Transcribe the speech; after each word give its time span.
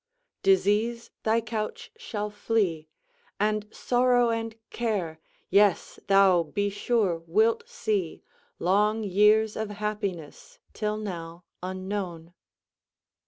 "Disease 0.41 1.11
thy 1.21 1.41
couch 1.41 1.91
shall 1.95 2.31
flee, 2.31 2.89
And 3.39 3.67
sorrow 3.71 4.31
and 4.31 4.55
care; 4.71 5.19
yes, 5.51 5.99
thou, 6.07 6.41
be 6.41 6.71
sure, 6.71 7.19
wilt 7.27 7.69
see 7.69 8.23
Long 8.57 9.03
years 9.03 9.55
of 9.55 9.69
happiness, 9.69 10.57
till 10.73 10.97
now 10.97 11.43
unknown." 11.61 12.33